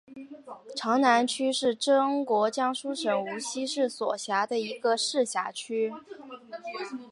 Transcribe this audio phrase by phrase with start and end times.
[0.99, 5.93] 南长区是中国江苏省无锡市所辖的一个市辖区。